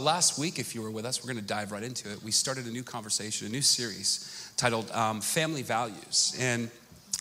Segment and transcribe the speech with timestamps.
[0.00, 2.20] Last week, if you were with us, we're going to dive right into it.
[2.20, 6.36] We started a new conversation, a new series titled um, Family Values.
[6.40, 6.68] And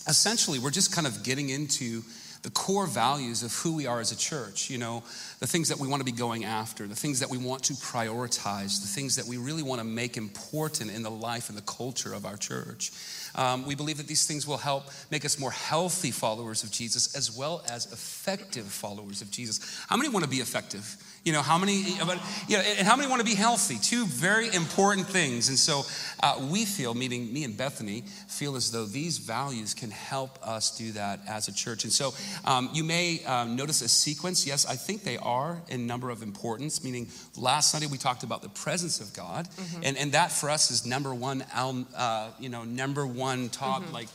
[0.08, 2.02] essentially, we're just kind of getting into
[2.44, 5.02] the core values of who we are as a church, you know,
[5.40, 7.74] the things that we want to be going after, the things that we want to
[7.74, 11.62] prioritize, the things that we really want to make important in the life and the
[11.62, 12.92] culture of our church.
[13.36, 17.16] Um, we believe that these things will help make us more healthy followers of Jesus
[17.16, 19.84] as well as effective followers of Jesus.
[19.88, 20.98] How many want to be effective?
[21.24, 22.20] You know, how many, you know,
[22.50, 23.78] and how many want to be healthy?
[23.82, 25.48] Two very important things.
[25.48, 25.84] And so
[26.22, 30.78] uh, we feel, meaning me and Bethany, feel as though these values can help us
[30.78, 31.86] do that as a church.
[31.86, 32.14] And so
[32.46, 34.46] um, you may um, notice a sequence.
[34.46, 38.42] Yes, I think they are in number of importance, meaning last Sunday we talked about
[38.42, 39.48] the presence of God.
[39.48, 39.84] Mm-hmm.
[39.84, 43.94] And, and that for us is number one, uh, you know, number one top, mm-hmm.
[43.94, 44.08] like,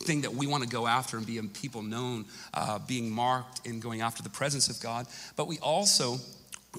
[0.00, 3.80] thing that we want to go after and be people known, uh, being marked in
[3.80, 5.06] going after the presence of God.
[5.36, 6.18] But we also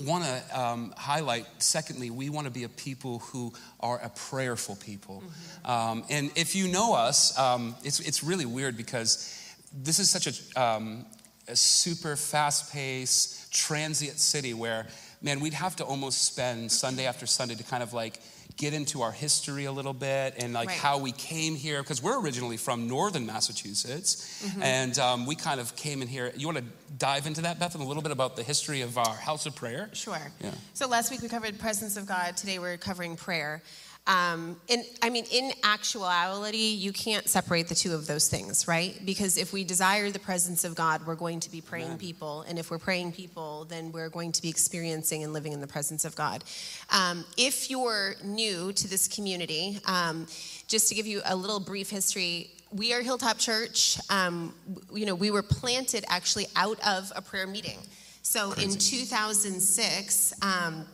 [0.04, 4.76] want to um, highlight, secondly, we want to be a people who are a prayerful
[4.76, 5.24] people.
[5.26, 5.72] Mm-hmm.
[5.72, 9.34] Um, and if you know us, um, it's, it's really weird because
[9.76, 11.06] this is such a, um,
[11.48, 14.88] a super fast paced, transient city where,
[15.22, 18.20] man, we'd have to almost spend Sunday after Sunday to kind of like
[18.58, 20.78] get into our history a little bit and like right.
[20.78, 24.62] how we came here because we're originally from northern massachusetts mm-hmm.
[24.62, 26.64] and um, we kind of came in here you want to
[26.98, 29.90] dive into that Bethany a little bit about the history of our house of prayer
[29.92, 30.52] sure yeah.
[30.74, 33.62] so last week we covered presence of god today we're covering prayer
[34.08, 39.00] um, and I mean, in actuality, you can't separate the two of those things, right?
[39.04, 41.98] Because if we desire the presence of God, we're going to be praying Amen.
[41.98, 42.42] people.
[42.48, 45.68] And if we're praying people, then we're going to be experiencing and living in the
[45.68, 46.44] presence of God.
[46.92, 50.28] Um, if you're new to this community, um,
[50.68, 53.98] just to give you a little brief history, we are Hilltop Church.
[54.12, 54.54] Um,
[54.94, 57.80] you know, we were planted actually out of a prayer meeting.
[58.22, 58.72] So Crazy.
[58.72, 60.86] in 2006, um,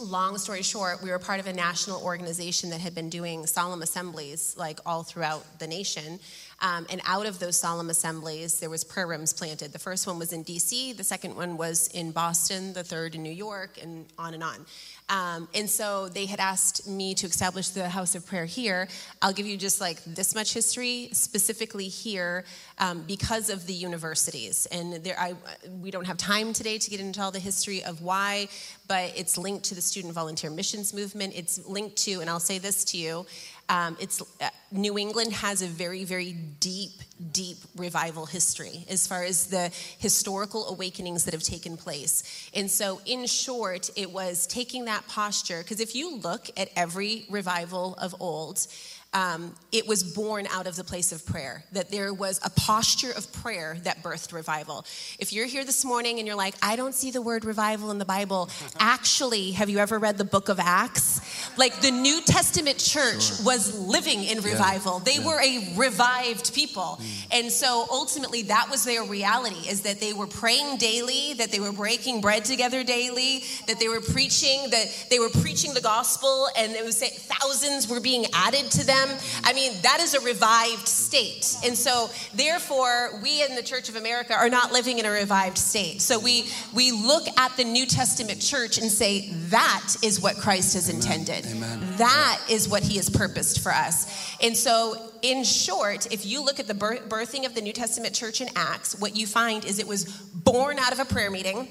[0.00, 3.82] long story short, we were part of a national organization that had been doing solemn
[3.82, 6.20] assemblies like all throughout the nation.
[6.60, 9.72] Um, and out of those solemn assemblies, there was prayer rooms planted.
[9.72, 13.22] The first one was in D.C., the second one was in Boston, the third in
[13.22, 14.66] New York, and on and on.
[15.08, 18.88] Um, and so they had asked me to establish the house of prayer here.
[19.22, 22.44] I'll give you just like this much history, specifically here,
[22.78, 24.66] um, because of the universities.
[24.70, 25.34] And there, I,
[25.80, 28.48] we don't have time today to get into all the history of why,
[28.86, 31.32] but it's linked to the student volunteer missions movement.
[31.36, 33.26] It's linked to, and I'll say this to you.
[33.68, 36.92] Um, it's uh, New England has a very, very deep,
[37.32, 42.50] deep revival history as far as the historical awakenings that have taken place.
[42.54, 47.26] And so, in short, it was taking that posture because if you look at every
[47.28, 48.66] revival of old,
[49.14, 53.10] um, it was born out of the place of prayer, that there was a posture
[53.10, 54.84] of prayer that birthed revival.
[55.18, 57.98] If you're here this morning and you're like, I don't see the word revival in
[57.98, 61.22] the Bible, actually, have you ever read the book of Acts?
[61.56, 63.46] Like the New Testament church sure.
[63.46, 65.12] was living in revival, yeah.
[65.12, 65.26] they yeah.
[65.26, 66.98] were a revived people.
[67.00, 67.26] Mm.
[67.30, 71.60] And so ultimately, that was their reality is that they were praying daily, that they
[71.60, 76.48] were breaking bread together daily, that they were preaching, that they were preaching the gospel,
[76.58, 79.16] and it was thousands were being added to them them.
[79.44, 81.56] I mean, that is a revived state.
[81.64, 85.58] And so, therefore, we in the Church of America are not living in a revived
[85.58, 86.00] state.
[86.00, 90.74] So we we look at the New Testament church and say that is what Christ
[90.74, 91.02] has Amen.
[91.02, 91.46] intended.
[91.46, 91.96] Amen.
[91.96, 94.36] That is what he has purposed for us.
[94.42, 98.40] And so in short, if you look at the birthing of the New Testament church
[98.40, 101.68] in Acts, what you find is it was born out of a prayer meeting.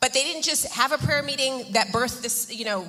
[0.00, 2.86] But they didn't just have a prayer meeting that birthed this, you know,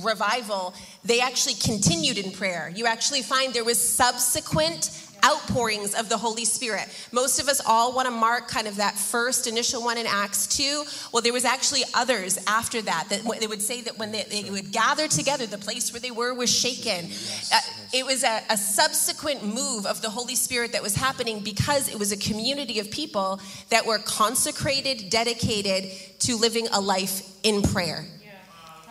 [0.00, 0.74] revival.
[1.04, 2.72] They actually continued in prayer.
[2.74, 4.90] You actually find there was subsequent
[5.26, 6.88] outpourings of the Holy Spirit.
[7.10, 10.46] Most of us all want to mark kind of that first initial one in Acts
[10.46, 10.84] 2.
[11.12, 14.48] Well, there was actually others after that that they would say that when they, they
[14.50, 17.10] would gather together, the place where they were was shaken.
[17.52, 17.60] Uh,
[17.92, 21.98] it was a, a subsequent move of the Holy Spirit that was happening because it
[21.98, 28.06] was a community of people that were consecrated, dedicated to living a life in prayer.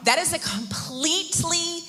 [0.04, 1.80] That is a completely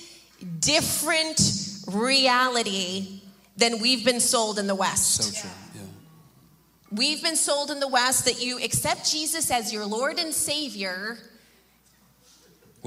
[0.60, 1.40] different
[1.87, 3.15] reality
[3.56, 5.23] than we've been sold in the West.
[5.23, 5.50] So true.
[5.75, 5.81] Yeah.
[6.91, 11.19] We've been sold in the West that you accept Jesus as your Lord and Savior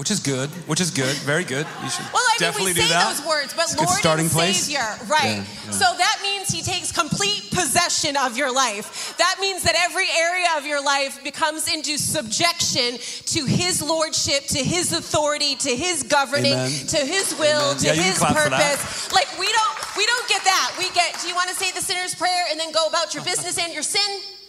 [0.00, 0.48] which is good.
[0.64, 1.14] Which is good.
[1.28, 1.66] Very good.
[1.84, 3.14] You should well, I mean, definitely we say do that.
[3.18, 4.64] those words, but it's Lord starting and place.
[4.64, 5.44] Savior, right?
[5.44, 5.70] Yeah, yeah.
[5.76, 9.14] So that means He takes complete possession of your life.
[9.18, 14.64] That means that every area of your life becomes into subjection to His lordship, to
[14.64, 16.86] His authority, to His governing, Amen.
[16.96, 17.84] to His will, Amen.
[17.84, 19.12] to yeah, His purpose.
[19.12, 20.76] Like we don't, we don't get that.
[20.78, 21.20] We get.
[21.20, 23.70] Do you want to say the sinner's prayer and then go about your business and
[23.74, 24.39] your sin?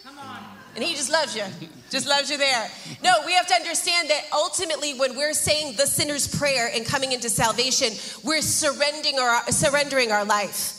[0.74, 1.44] And he just loves you,
[1.90, 2.70] just loves you there.
[3.04, 7.12] No, we have to understand that ultimately, when we're saying the sinner's prayer and coming
[7.12, 7.90] into salvation,
[8.24, 10.78] we're surrendering our, surrendering our life.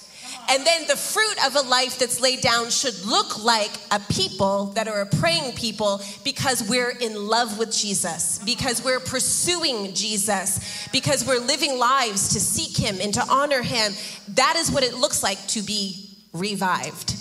[0.50, 4.68] And then the fruit of a life that's laid down should look like a people
[4.76, 10.88] that are a praying people because we're in love with Jesus, because we're pursuing Jesus,
[10.92, 13.94] because we're living lives to seek Him and to honor Him.
[14.30, 17.16] That is what it looks like to be revived.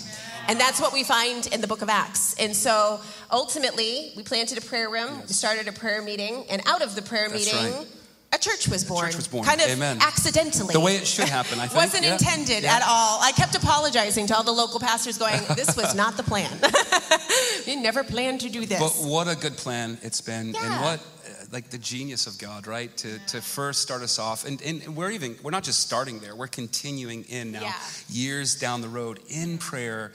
[0.47, 2.35] And that's what we find in the book of Acts.
[2.39, 2.99] And so
[3.31, 7.01] ultimately, we planted a prayer room, we started a prayer meeting, and out of the
[7.01, 7.87] prayer That's meeting, right.
[8.33, 9.05] a church was born.
[9.05, 9.45] A church was born.
[9.45, 9.99] Kind of Amen.
[10.01, 10.73] accidentally.
[10.73, 11.75] The way it should happen, I think.
[11.75, 12.13] Wasn't Yeah.
[12.13, 12.75] intended Yeah.
[12.75, 13.21] at all.
[13.21, 16.51] I kept apologizing to all the local pastors, going, This was not the plan.
[17.67, 18.79] we never planned to do this.
[18.79, 22.67] But what a good plan it's been, and what uh, like the genius of God,
[22.67, 22.95] right?
[22.97, 26.35] To to first start us off, and, and we're even we're not just starting there;
[26.35, 27.73] we're continuing in now, Yeah.
[28.09, 30.11] years down the road in prayer,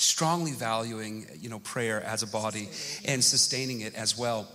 [0.00, 2.68] strongly valuing you know prayer as a body
[3.04, 4.48] and sustaining it as well.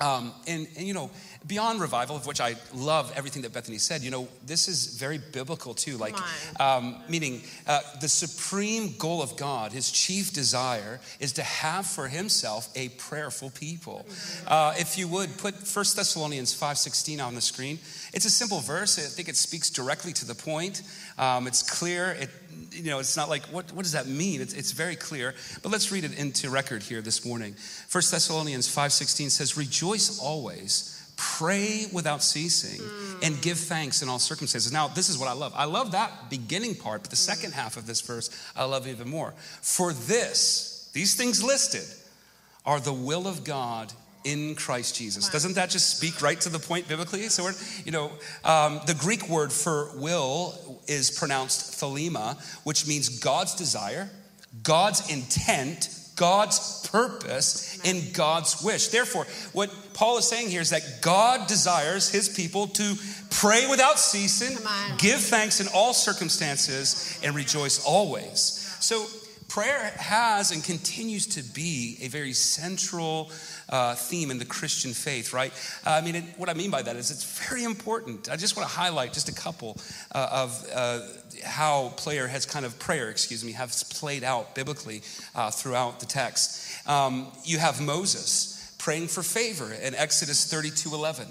[0.00, 1.10] Um, and, and you know,
[1.46, 5.18] beyond revival, of which I love everything that Bethany said, you know, this is very
[5.18, 5.96] biblical too.
[5.96, 6.16] Like,
[6.58, 12.08] um, meaning uh, the supreme goal of God, his chief desire, is to have for
[12.08, 14.04] himself a prayerful people.
[14.48, 17.78] Uh, if you would put 1 Thessalonians 5:16 on the screen,
[18.12, 18.98] it's a simple verse.
[18.98, 20.82] I think it speaks directly to the point.
[21.16, 22.12] Um, it's clear.
[22.12, 22.30] It,
[22.72, 24.40] you know, it's not like what, what does that mean?
[24.40, 25.34] It's, it's very clear.
[25.62, 27.54] But let's read it into record here this morning.
[27.90, 33.18] 1 Thessalonians 5:16 says, "Rejoice always." Pray without ceasing hmm.
[33.22, 34.72] and give thanks in all circumstances.
[34.72, 35.52] Now, this is what I love.
[35.54, 37.32] I love that beginning part, but the hmm.
[37.32, 39.32] second half of this verse I love even more.
[39.60, 41.84] For this, these things listed,
[42.64, 43.92] are the will of God
[44.24, 45.28] in Christ Jesus.
[45.28, 47.28] Doesn't that just speak right to the point biblically?
[47.28, 47.54] So, we're,
[47.84, 48.12] you know,
[48.44, 54.10] um, the Greek word for will is pronounced thelema, which means God's desire,
[54.62, 58.88] God's intent, God's purpose, and God's wish.
[58.88, 62.94] Therefore, what Paul is saying here is that God desires his people to
[63.30, 64.56] pray without ceasing,
[64.98, 68.58] give thanks in all circumstances, and rejoice always.
[68.80, 69.06] So,
[69.52, 73.30] prayer has and continues to be a very central
[73.68, 75.52] uh, theme in the Christian faith, right?
[75.86, 78.30] Uh, I mean, it, what I mean by that is it's very important.
[78.30, 79.76] I just want to highlight just a couple
[80.14, 81.00] uh, of uh,
[81.44, 85.02] how prayer has kind of prayer, excuse me, has played out biblically
[85.34, 86.88] uh, throughout the text.
[86.88, 91.26] Um, you have Moses praying for favor in Exodus 32 11.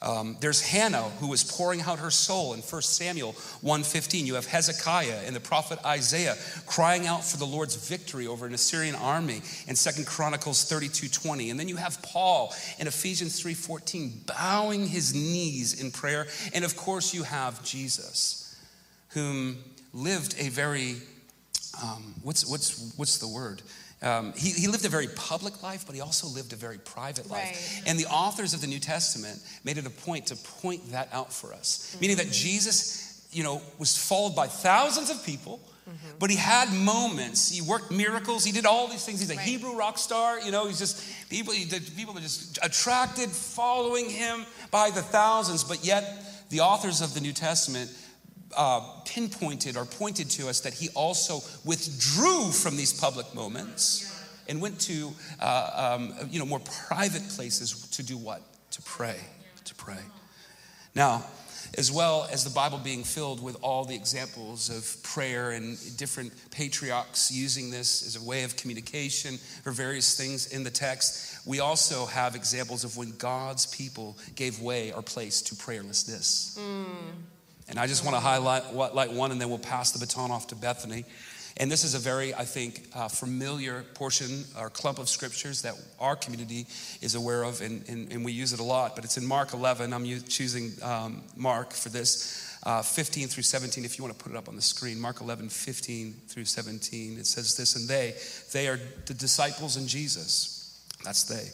[0.00, 4.26] Um, there's Hannah who was pouring out her soul in 1 Samuel 1:15.
[4.26, 6.36] You have Hezekiah and the prophet Isaiah
[6.66, 11.50] crying out for the Lord's victory over an Assyrian army in 2 Chronicles 32:20.
[11.50, 16.28] And then you have Paul in Ephesians 3:14 bowing his knees in prayer.
[16.54, 18.54] And of course you have Jesus
[19.10, 19.58] whom
[19.92, 20.96] lived a very
[21.82, 23.62] um, what's what's what's the word?
[24.00, 27.28] Um, he, he lived a very public life, but he also lived a very private
[27.28, 27.80] life.
[27.82, 27.82] Right.
[27.86, 31.32] And the authors of the New Testament made it a point to point that out
[31.32, 35.60] for us, meaning that Jesus, you know, was followed by thousands of people.
[36.18, 37.50] But he had moments.
[37.50, 38.44] He worked miracles.
[38.44, 39.20] He did all these things.
[39.20, 39.46] He's a Right.
[39.46, 40.38] Hebrew rock star.
[40.38, 41.54] You know, he's just people.
[41.54, 45.64] The people are just attracted, following him by the thousands.
[45.64, 46.04] But yet,
[46.50, 47.90] the authors of the New Testament
[48.56, 54.04] uh, pinpointed or pointed to us that he also withdrew from these public moments
[54.48, 58.42] and went to uh, um, you know more private places to do what?
[58.72, 59.18] To pray
[59.64, 60.00] to pray.
[60.94, 61.24] Now
[61.76, 66.32] as well as the bible being filled with all the examples of prayer and different
[66.50, 71.60] patriarchs using this as a way of communication for various things in the text we
[71.60, 76.58] also have examples of when god's people gave way or place to prayerlessness
[77.68, 80.30] and I just want to highlight what, like one, and then we'll pass the baton
[80.30, 81.04] off to Bethany.
[81.60, 85.74] And this is a very, I think, uh, familiar portion or clump of scriptures that
[85.98, 86.66] our community
[87.02, 88.94] is aware of, and, and, and we use it a lot.
[88.94, 89.92] But it's in Mark 11.
[89.92, 93.84] I'm choosing um, Mark for this, uh, 15 through 17.
[93.84, 97.18] If you want to put it up on the screen, Mark 11, 15 through 17.
[97.18, 98.14] It says this, and they,
[98.52, 100.80] they are the disciples in Jesus.
[101.04, 101.48] That's they.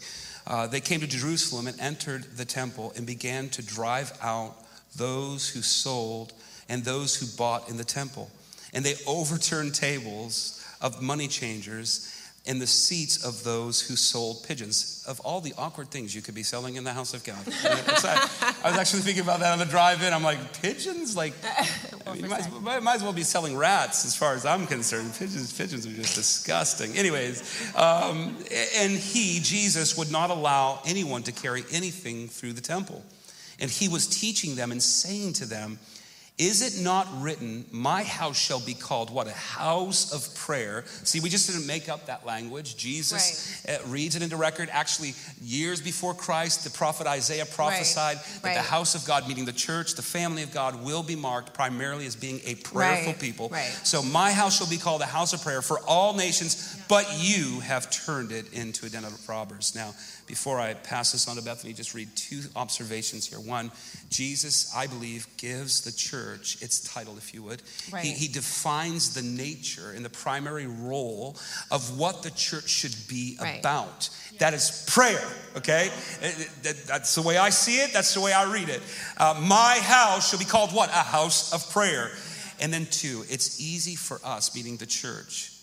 [0.46, 4.54] Uh, they came to Jerusalem and entered the temple and began to drive out
[4.96, 6.32] those who sold
[6.68, 8.30] and those who bought in the temple.
[8.72, 12.10] And they overturned tables of money changers
[12.46, 15.02] and the seats of those who sold pigeons.
[15.08, 17.38] Of all the awkward things you could be selling in the house of God.
[17.64, 20.12] I was actually thinking about that on the drive in.
[20.12, 21.16] I'm like, pigeons?
[21.16, 21.32] Like,
[22.06, 24.66] I mean, might, as well- might, as well be selling rats as far as I'm
[24.66, 25.14] concerned.
[25.18, 26.96] Pigeons, pigeons are just disgusting.
[26.96, 28.36] Anyways, um,
[28.76, 33.02] and he, Jesus, would not allow anyone to carry anything through the temple.
[33.60, 35.78] And he was teaching them and saying to them,
[36.38, 39.28] Is it not written, My house shall be called what?
[39.28, 40.84] A house of prayer.
[41.04, 42.76] See, we just didn't make up that language.
[42.76, 43.78] Jesus right.
[43.78, 44.68] Uh, reads it into record.
[44.72, 48.24] Actually, years before Christ, the prophet Isaiah prophesied right.
[48.42, 48.54] that right.
[48.54, 52.06] the house of God, meaning the church, the family of God, will be marked primarily
[52.06, 53.52] as being a prayerful people.
[53.84, 56.73] So, my house shall be called a house of prayer for all nations.
[56.88, 59.74] But you have turned it into a den of robbers.
[59.74, 59.94] Now,
[60.26, 63.38] before I pass this on to Bethany, just read two observations here.
[63.38, 63.70] One,
[64.10, 67.62] Jesus, I believe, gives the church its title, if you would.
[67.92, 68.04] Right.
[68.04, 71.36] He, he defines the nature and the primary role
[71.70, 73.60] of what the church should be right.
[73.60, 74.08] about.
[74.38, 75.22] That is prayer,
[75.56, 75.90] okay?
[76.62, 78.82] That's the way I see it, that's the way I read it.
[79.16, 80.88] Uh, my house shall be called what?
[80.90, 82.10] A house of prayer.
[82.60, 85.53] And then, two, it's easy for us, meaning the church.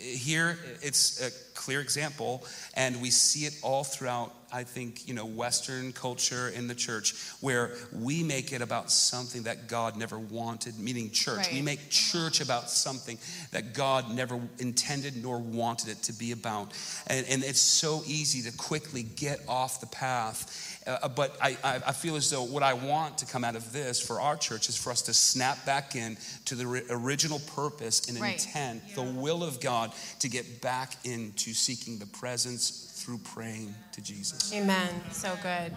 [0.00, 5.26] Here, it's a clear example, and we see it all throughout, I think, you know,
[5.26, 10.78] Western culture in the church, where we make it about something that God never wanted,
[10.78, 11.38] meaning church.
[11.38, 11.52] Right.
[11.52, 13.18] We make church about something
[13.50, 16.72] that God never intended nor wanted it to be about.
[17.08, 20.77] And, and it's so easy to quickly get off the path.
[20.88, 24.00] Uh, but I, I, feel as though what I want to come out of this
[24.00, 26.16] for our church is for us to snap back in
[26.46, 28.44] to the original purpose and right.
[28.44, 28.94] intent, yeah.
[28.94, 32.70] the will of God to get back into seeking the presence
[33.04, 34.52] through praying to Jesus.
[34.54, 34.88] Amen.
[35.12, 35.72] So good.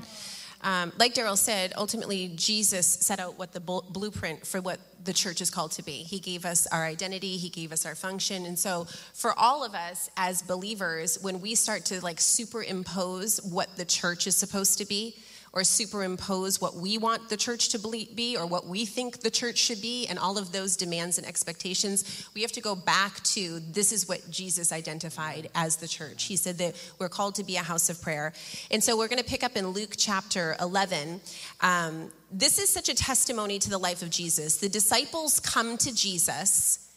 [0.63, 5.41] Um, like Daryl said, ultimately, Jesus set out what the blueprint for what the church
[5.41, 6.03] is called to be.
[6.03, 8.45] He gave us our identity, He gave us our function.
[8.45, 13.75] And so, for all of us as believers, when we start to like superimpose what
[13.77, 15.15] the church is supposed to be,
[15.53, 17.79] or superimpose what we want the church to
[18.15, 21.27] be or what we think the church should be and all of those demands and
[21.27, 26.23] expectations, we have to go back to this is what Jesus identified as the church.
[26.23, 28.31] He said that we're called to be a house of prayer.
[28.71, 31.19] And so we're going to pick up in Luke chapter 11.
[31.59, 34.57] Um, this is such a testimony to the life of Jesus.
[34.57, 36.87] The disciples come to Jesus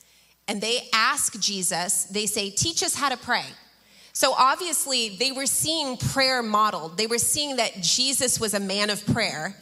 [0.47, 3.47] and they ask Jesus, they say, Teach us how to pray.
[4.15, 6.97] So obviously, they were seeing prayer modeled.
[6.97, 9.57] They were seeing that Jesus was a man of prayer.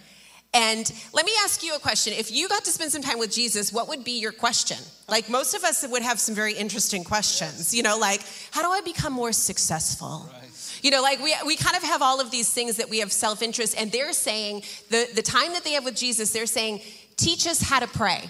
[0.55, 2.13] And let me ask you a question.
[2.13, 4.77] If you got to spend some time with Jesus, what would be your question?
[5.09, 8.69] Like most of us would have some very interesting questions, you know, like, how do
[8.69, 10.29] I become more successful?
[10.31, 10.79] Right.
[10.83, 13.13] You know, like we, we kind of have all of these things that we have
[13.13, 16.83] self interest, and they're saying, the, the time that they have with Jesus, they're saying,
[17.17, 18.29] teach us how to pray.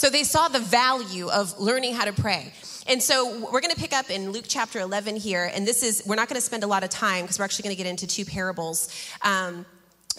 [0.00, 2.54] So they saw the value of learning how to pray.
[2.86, 5.52] And so we're going to pick up in Luke chapter 11 here.
[5.54, 7.64] And this is, we're not going to spend a lot of time because we're actually
[7.64, 8.88] going to get into two parables.
[9.20, 9.66] Um,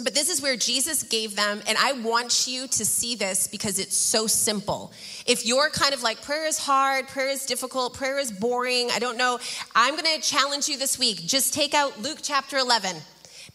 [0.04, 3.80] but this is where Jesus gave them, and I want you to see this because
[3.80, 4.94] it's so simple.
[5.26, 9.00] If you're kind of like, prayer is hard, prayer is difficult, prayer is boring, I
[9.00, 9.40] don't know,
[9.76, 11.26] I'm gonna challenge you this week.
[11.26, 12.96] Just take out Luke chapter 11.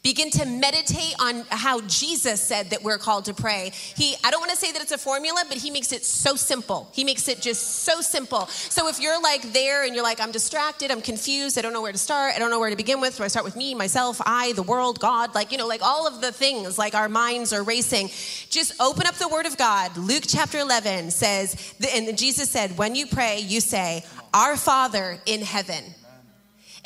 [0.07, 3.73] Begin to meditate on how Jesus said that we're called to pray.
[3.75, 6.37] He, I don't want to say that it's a formula, but he makes it so
[6.37, 6.89] simple.
[6.93, 8.47] He makes it just so simple.
[8.47, 11.83] So if you're like there and you're like, I'm distracted, I'm confused, I don't know
[11.83, 13.17] where to start, I don't know where to begin with.
[13.17, 15.35] Do I start with me, myself, I, the world, God?
[15.35, 18.11] Like, you know, like all of the things, like our minds are racing.
[18.49, 19.97] Just open up the word of God.
[19.97, 25.43] Luke chapter 11 says, and Jesus said, when you pray, you say, Our Father in
[25.43, 25.83] heaven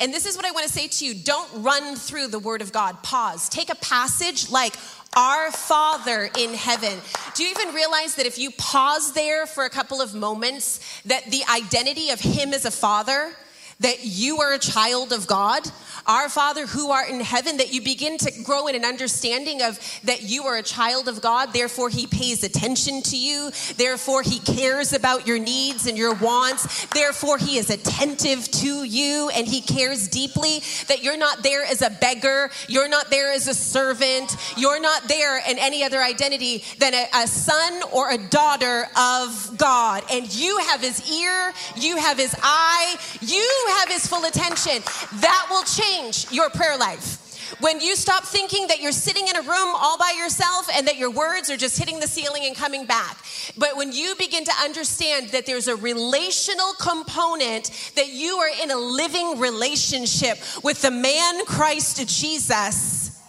[0.01, 2.61] and this is what I want to say to you don't run through the Word
[2.61, 3.01] of God.
[3.03, 3.47] Pause.
[3.49, 4.75] Take a passage like,
[5.13, 6.97] our Father in heaven.
[7.35, 11.25] Do you even realize that if you pause there for a couple of moments, that
[11.25, 13.33] the identity of Him as a Father,
[13.81, 15.67] that you are a child of God,
[16.07, 19.79] our Father who art in heaven, that you begin to grow in an understanding of
[20.03, 24.39] that you are a child of God, therefore He pays attention to you, therefore He
[24.39, 29.61] cares about your needs and your wants, therefore He is attentive to you and He
[29.61, 34.35] cares deeply, that you're not there as a beggar, you're not there as a servant,
[34.57, 39.55] you're not there in any other identity than a, a son or a daughter of
[39.57, 40.03] God.
[40.11, 44.81] And you have His ear, you have His eye, you have His full attention.
[45.21, 47.21] That will change your prayer life.
[47.59, 50.97] When you stop thinking that you're sitting in a room all by yourself and that
[50.97, 53.17] your words are just hitting the ceiling and coming back.
[53.57, 58.71] But when you begin to understand that there's a relational component, that you are in
[58.71, 63.21] a living relationship with the man Christ Jesus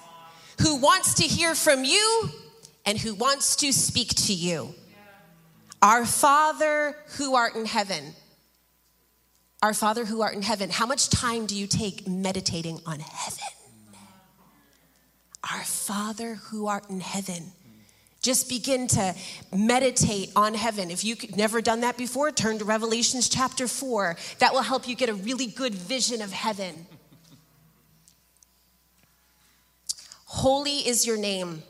[0.61, 2.31] who wants to hear from you
[2.87, 4.75] and who wants to speak to you.
[5.81, 8.15] Our Father who art in heaven
[9.63, 13.45] our Father who art in heaven, how much time do you take meditating on heaven?
[15.51, 17.53] Our Father who art in heaven.
[18.23, 19.15] Just begin to
[19.55, 20.91] meditate on heaven.
[20.91, 24.17] If you've never done that before, turn to Revelations chapter 4.
[24.39, 26.87] That will help you get a really good vision of heaven.
[30.27, 31.63] Holy is your name.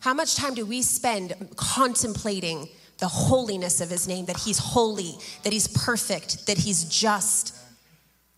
[0.00, 2.68] How much time do we spend contemplating
[3.02, 7.58] the holiness of his name, that he's holy, that he's perfect, that he's just?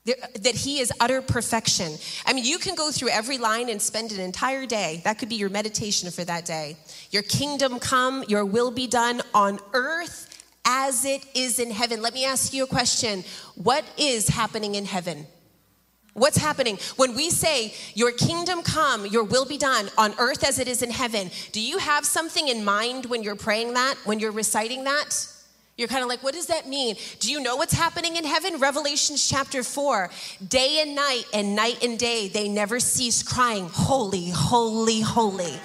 [0.06, 1.96] that he is utter perfection.
[2.26, 5.00] I mean, you can go through every line and spend an entire day.
[5.04, 6.76] That could be your meditation for that day.
[7.10, 12.02] Your kingdom come, your will be done on earth as it is in heaven.
[12.02, 15.26] Let me ask you a question What is happening in heaven?
[16.14, 16.78] What's happening?
[16.96, 20.80] When we say, Your kingdom come, your will be done on earth as it is
[20.80, 24.84] in heaven, do you have something in mind when you're praying that, when you're reciting
[24.84, 25.28] that?
[25.76, 26.94] You're kind of like, what does that mean?
[27.18, 28.60] Do you know what's happening in heaven?
[28.60, 30.08] Revelations chapter 4.
[30.46, 35.58] Day and night, and night and day, they never cease crying, Holy, holy, holy.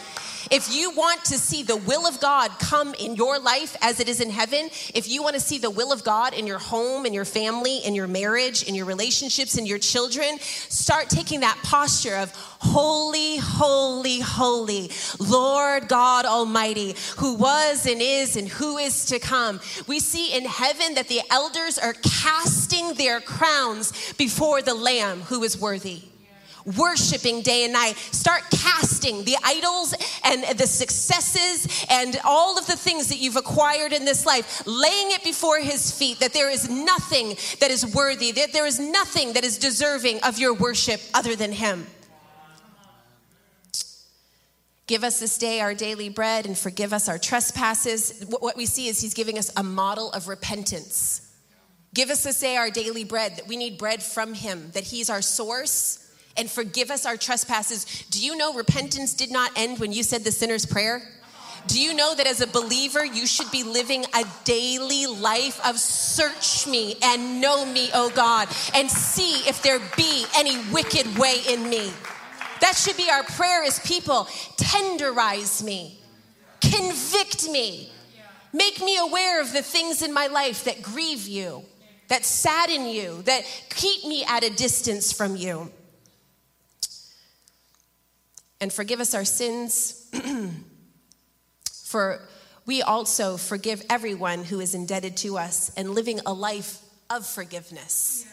[0.51, 4.09] If you want to see the will of God come in your life as it
[4.09, 7.05] is in heaven, if you want to see the will of God in your home,
[7.05, 11.57] in your family, in your marriage, in your relationships, in your children, start taking that
[11.63, 19.05] posture of holy, holy, holy, Lord God Almighty, who was and is and who is
[19.07, 19.59] to come.
[19.87, 25.43] We see in heaven that the elders are casting their crowns before the Lamb who
[25.43, 26.03] is worthy
[26.77, 27.97] worshiping day and night.
[28.11, 33.93] Start casting the idols and the successes and all of the things that you've acquired
[33.93, 38.31] in this life, laying it before His feet, that there is nothing that is worthy,
[38.31, 41.87] that there is nothing that is deserving of your worship other than Him.
[44.87, 48.25] Give us this day our daily bread and forgive us our trespasses.
[48.27, 51.31] What we see is He's giving us a model of repentance.
[51.93, 55.11] Give us this day our daily bread, that we need bread from Him, that He's
[55.11, 56.08] our source
[56.39, 57.85] and forgive us our trespasses.
[58.09, 61.03] Do you know repentance did not end when you said the sinner's prayer?
[61.67, 65.77] Do you know that as a believer, you should be living a daily life of
[65.77, 71.41] search me and know me, oh God, and see if there be any wicked way
[71.49, 71.91] in me?
[72.61, 74.25] That should be our prayer as people.
[74.55, 75.99] Tenderize me,
[76.61, 77.91] convict me,
[78.53, 81.65] make me aware of the things in my life that grieve you,
[82.07, 85.69] that sadden you, that keep me at a distance from you
[88.61, 90.09] and forgive us our sins.
[91.85, 92.21] For
[92.65, 98.25] we also forgive everyone who is indebted to us and living a life of forgiveness,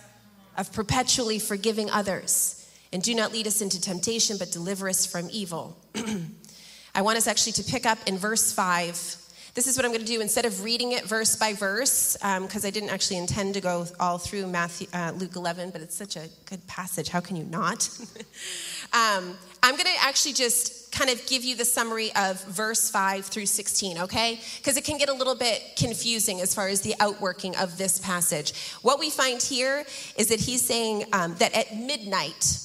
[0.57, 2.71] of perpetually forgiving others.
[2.93, 5.77] And do not lead us into temptation, but deliver us from evil.
[6.95, 9.17] I want us actually to pick up in verse 5.
[9.57, 12.65] This is what I'm going to do instead of reading it verse by verse, because
[12.65, 15.97] um, I didn't actually intend to go all through Matthew, uh, Luke 11, but it's
[15.97, 17.09] such a good passage.
[17.09, 17.89] How can you not?
[18.93, 23.25] um, I'm going to actually just kind of give you the summary of verse 5
[23.25, 24.39] through 16, okay?
[24.59, 27.99] Because it can get a little bit confusing as far as the outworking of this
[27.99, 28.53] passage.
[28.83, 29.87] What we find here
[30.19, 32.59] is that he's saying um, that at midnight,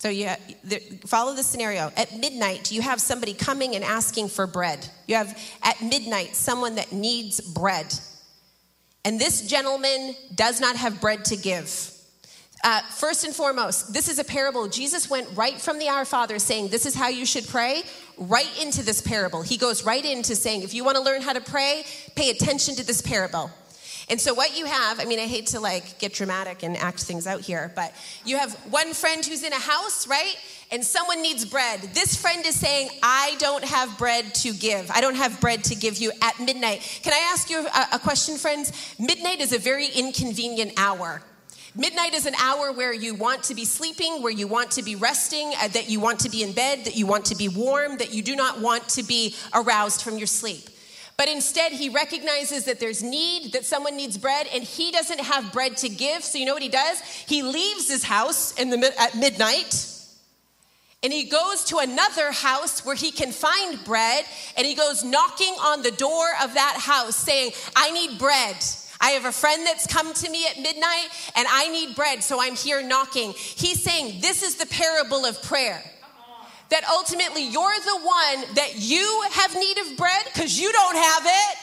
[0.00, 0.30] so you
[1.04, 1.92] follow the scenario.
[1.94, 4.88] At midnight, you have somebody coming and asking for bread.
[5.06, 7.92] You have at midnight someone that needs bread.
[9.04, 11.92] And this gentleman does not have bread to give.
[12.64, 14.68] Uh, first and foremost, this is a parable.
[14.68, 17.82] Jesus went right from the Our Father saying, This is how you should pray,
[18.16, 19.42] right into this parable.
[19.42, 21.84] He goes right into saying, If you want to learn how to pray,
[22.16, 23.50] pay attention to this parable.
[24.10, 27.00] And so, what you have, I mean, I hate to like get dramatic and act
[27.04, 27.94] things out here, but
[28.24, 30.34] you have one friend who's in a house, right?
[30.72, 31.80] And someone needs bread.
[31.94, 34.90] This friend is saying, I don't have bread to give.
[34.90, 37.00] I don't have bread to give you at midnight.
[37.02, 38.72] Can I ask you a, a question, friends?
[38.98, 41.22] Midnight is a very inconvenient hour.
[41.76, 44.96] Midnight is an hour where you want to be sleeping, where you want to be
[44.96, 47.96] resting, uh, that you want to be in bed, that you want to be warm,
[47.98, 50.68] that you do not want to be aroused from your sleep.
[51.20, 55.52] But instead, he recognizes that there's need, that someone needs bread, and he doesn't have
[55.52, 56.24] bread to give.
[56.24, 56.98] So, you know what he does?
[57.02, 59.86] He leaves his house in the, at midnight
[61.02, 64.24] and he goes to another house where he can find bread,
[64.56, 68.56] and he goes knocking on the door of that house saying, I need bread.
[68.98, 72.40] I have a friend that's come to me at midnight and I need bread, so
[72.40, 73.32] I'm here knocking.
[73.34, 75.82] He's saying, This is the parable of prayer.
[76.70, 81.22] That ultimately you're the one that you have need of bread because you don't have
[81.26, 81.58] it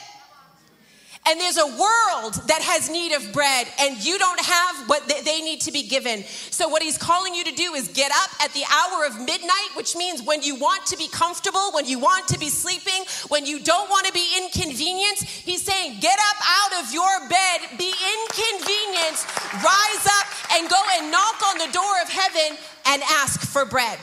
[1.28, 5.40] and there's a world that has need of bread and you don't have what they
[5.40, 6.24] need to be given.
[6.50, 9.76] So, what he's calling you to do is get up at the hour of midnight,
[9.76, 13.44] which means when you want to be comfortable, when you want to be sleeping, when
[13.44, 17.92] you don't want to be inconvenienced, he's saying, Get up out of your bed, be
[17.92, 19.28] inconvenienced,
[19.60, 23.98] rise up and go and knock on the door of heaven and ask for bread.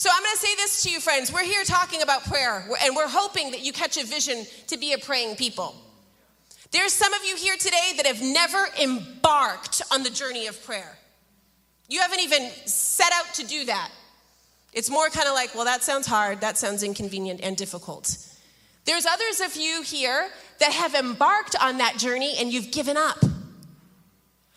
[0.00, 1.30] So I'm going to say this to you, friends.
[1.30, 4.94] We're here talking about prayer, and we're hoping that you catch a vision to be
[4.94, 5.74] a praying people.
[6.70, 10.96] There's some of you here today that have never embarked on the journey of prayer.
[11.86, 13.90] You haven't even set out to do that.
[14.72, 18.16] It's more kind of like, well, that sounds hard, that sounds inconvenient and difficult.
[18.86, 23.22] There's others of you here that have embarked on that journey and you've given up.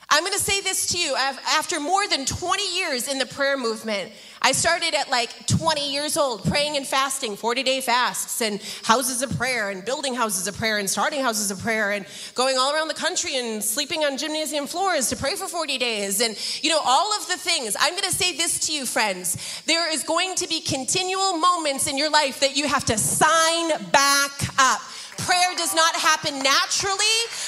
[0.10, 1.16] I'm going to say this to you.
[1.18, 4.12] After more than 20 years in the prayer movement,
[4.46, 9.22] I started at like 20 years old, praying and fasting, 40 day fasts, and houses
[9.22, 12.74] of prayer, and building houses of prayer, and starting houses of prayer, and going all
[12.74, 16.70] around the country and sleeping on gymnasium floors to pray for 40 days, and you
[16.70, 17.78] know, all of the things.
[17.80, 19.64] I'm going to say this to you, friends.
[19.66, 23.70] There is going to be continual moments in your life that you have to sign
[23.92, 24.82] back up.
[25.18, 27.06] Prayer does not happen naturally.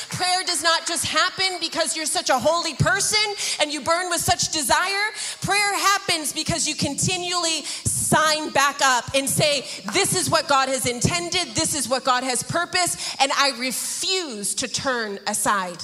[0.09, 4.21] Prayer does not just happen because you're such a holy person and you burn with
[4.21, 5.11] such desire.
[5.41, 9.61] Prayer happens because you continually sign back up and say,
[9.93, 14.55] This is what God has intended, this is what God has purposed, and I refuse
[14.55, 15.81] to turn aside.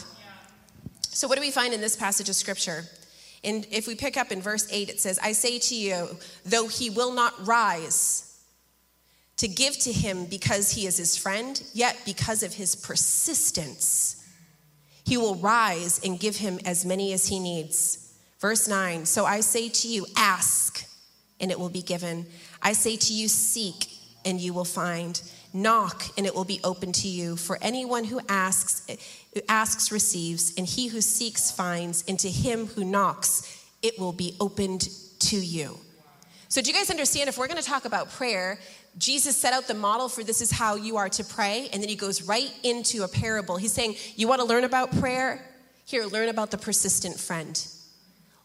[1.02, 2.86] So, what do we find in this passage of scripture?
[3.44, 6.08] And if we pick up in verse 8, it says, I say to you,
[6.46, 8.31] though he will not rise,
[9.42, 14.24] to give to him because he is his friend, yet because of his persistence,
[15.04, 18.14] he will rise and give him as many as he needs.
[18.40, 20.86] Verse 9 So I say to you, ask,
[21.40, 22.28] and it will be given.
[22.62, 23.88] I say to you, seek,
[24.26, 25.20] and you will find.
[25.54, 27.36] Knock, and it will be open to you.
[27.36, 28.86] For anyone who asks,
[29.50, 34.36] asks receives, and he who seeks finds, and to him who knocks, it will be
[34.40, 35.80] opened to you.
[36.52, 37.30] So, do you guys understand?
[37.30, 38.60] If we're going to talk about prayer,
[38.98, 41.88] Jesus set out the model for this is how you are to pray, and then
[41.88, 43.56] he goes right into a parable.
[43.56, 45.46] He's saying, You want to learn about prayer?
[45.86, 47.66] Here, learn about the persistent friend.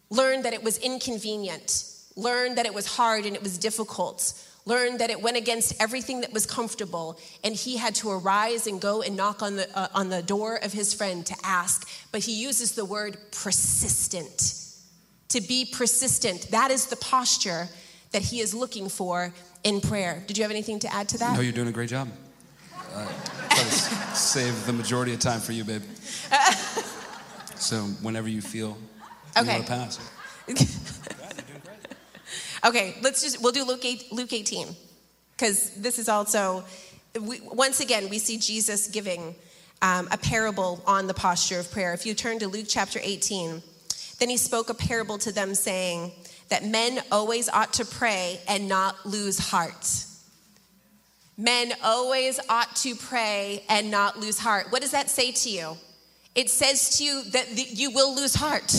[0.09, 1.83] Learn that it was inconvenient.
[2.15, 4.41] Learn that it was hard and it was difficult.
[4.67, 8.81] Learn that it went against everything that was comfortable, and he had to arise and
[8.81, 11.89] go and knock on the, uh, on the door of his friend to ask.
[12.13, 14.63] But he uses the word persistent.
[15.31, 17.69] To be persistent, that is the posture
[18.17, 19.31] that he is looking for
[19.63, 20.23] in prayer.
[20.27, 21.35] Did you have anything to add to that?
[21.35, 22.09] No, you're doing a great job.
[22.95, 23.07] Uh,
[24.15, 25.83] save the majority of time for you, babe.
[27.57, 28.79] so whenever you feel
[29.37, 29.45] okay.
[29.45, 30.11] you want to pass.
[32.67, 34.69] okay, let's just we'll do Luke 8, Luke 18
[35.37, 36.65] because this is also
[37.21, 39.35] we, once again we see Jesus giving
[39.83, 41.93] um, a parable on the posture of prayer.
[41.93, 43.63] If you turn to Luke chapter 18,
[44.19, 46.13] then he spoke a parable to them saying
[46.49, 50.05] that men always ought to pray and not lose heart.
[51.39, 54.69] Men always ought to pray and not lose heart.
[54.71, 55.77] What does that say to you?
[56.35, 58.73] It says to you that you will lose heart.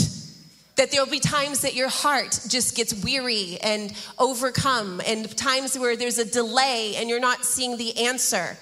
[0.75, 5.77] That there will be times that your heart just gets weary and overcome, and times
[5.77, 8.57] where there's a delay and you're not seeing the answer.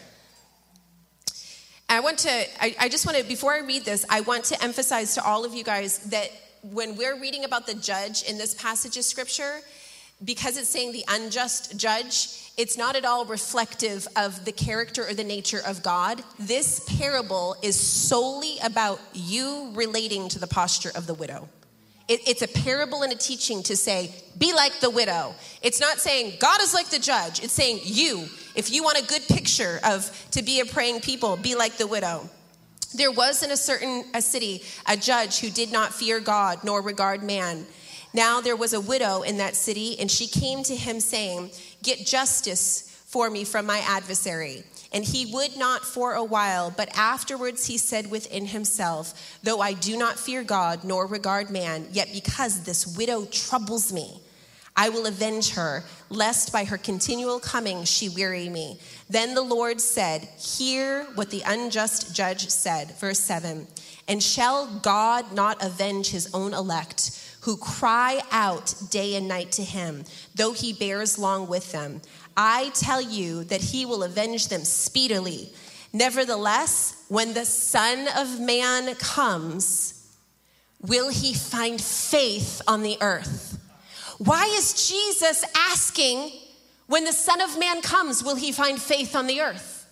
[1.87, 4.63] I want to, I, I just want to, before I read this, I want to
[4.63, 6.29] emphasize to all of you guys that
[6.73, 9.60] when we're reading about the judge in this passage of scripture,
[10.23, 15.13] because it's saying the unjust judge, it's not at all reflective of the character or
[15.13, 16.23] the nature of God.
[16.39, 21.49] This parable is solely about you relating to the posture of the widow.
[22.08, 25.34] It, it's a parable and a teaching to say, be like the widow.
[25.62, 27.43] It's not saying God is like the judge.
[27.43, 31.36] It's saying you, if you want a good picture of to be a praying people,
[31.36, 32.30] be like the widow.
[32.95, 36.81] There was in a certain a city a judge who did not fear God nor
[36.81, 37.65] regard man.
[38.13, 41.51] Now there was a widow in that city, and she came to him saying,
[41.84, 44.63] Get justice for me from my adversary.
[44.93, 49.73] And he would not for a while, but afterwards he said within himself, Though I
[49.73, 54.21] do not fear God nor regard man, yet because this widow troubles me,
[54.77, 58.79] I will avenge her, lest by her continual coming she weary me.
[59.09, 62.91] Then the Lord said, Hear what the unjust judge said.
[62.99, 63.67] Verse 7
[64.07, 69.63] And shall God not avenge his own elect, who cry out day and night to
[69.63, 72.01] him, though he bears long with them?
[72.35, 75.53] I tell you that he will avenge them speedily.
[75.93, 80.13] Nevertheless, when the Son of Man comes,
[80.81, 83.57] will he find faith on the earth?
[84.17, 86.32] Why is Jesus asking,
[86.88, 89.88] when the Son of Man comes, will he find faith on the earth?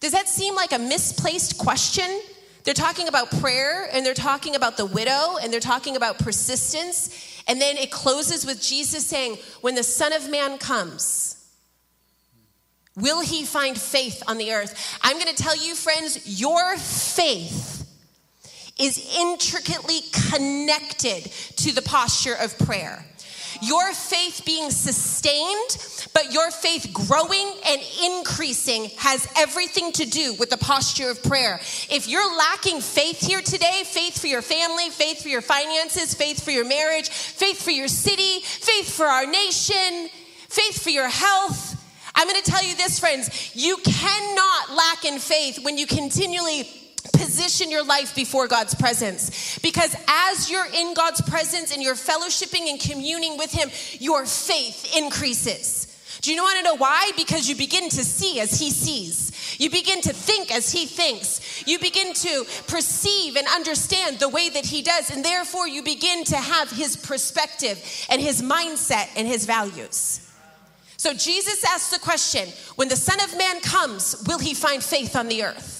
[0.00, 2.22] Does that seem like a misplaced question?
[2.64, 7.42] They're talking about prayer and they're talking about the widow and they're talking about persistence.
[7.46, 11.36] And then it closes with Jesus saying, When the Son of Man comes,
[12.96, 14.98] will he find faith on the earth?
[15.02, 17.86] I'm going to tell you, friends, your faith
[18.78, 23.04] is intricately connected to the posture of prayer.
[23.62, 30.50] Your faith being sustained, but your faith growing and increasing has everything to do with
[30.50, 31.60] the posture of prayer.
[31.90, 36.42] If you're lacking faith here today, faith for your family, faith for your finances, faith
[36.42, 40.08] for your marriage, faith for your city, faith for our nation,
[40.48, 41.76] faith for your health,
[42.14, 43.54] I'm going to tell you this, friends.
[43.54, 46.68] You cannot lack in faith when you continually
[47.12, 49.58] position your life before God's presence.
[49.60, 54.96] Because as you're in God's presence and you're fellowshipping and communing with Him, your faith
[54.96, 55.86] increases.
[56.20, 57.12] Do you know want to know why?
[57.16, 59.58] Because you begin to see as He sees.
[59.58, 61.66] You begin to think as He thinks.
[61.66, 65.10] You begin to perceive and understand the way that He does.
[65.10, 70.26] And therefore, you begin to have His perspective and His mindset and His values.
[70.98, 75.16] So Jesus asks the question when the Son of Man comes, will He find faith
[75.16, 75.79] on the earth?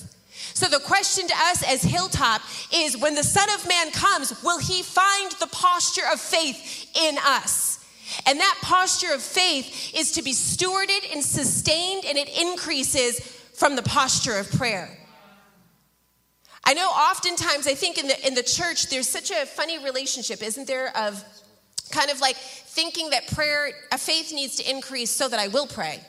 [0.60, 4.58] So the question to us as Hilltop is when the Son of Man comes, will
[4.58, 7.82] he find the posture of faith in us?
[8.26, 13.20] And that posture of faith is to be stewarded and sustained, and it increases
[13.54, 14.98] from the posture of prayer.
[16.62, 20.42] I know oftentimes I think in the in the church there's such a funny relationship,
[20.42, 21.24] isn't there, of
[21.90, 25.66] kind of like thinking that prayer, a faith needs to increase so that I will
[25.66, 26.00] pray.